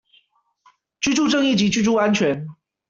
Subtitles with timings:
[0.99, 2.47] 居住正義及居住安全